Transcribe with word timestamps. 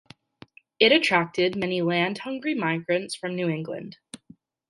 It 0.79 0.91
attracted 0.91 1.55
many 1.55 1.83
land-hungry 1.83 2.55
migrants 2.55 3.13
from 3.13 3.35
New 3.35 3.49
England. 3.49 3.99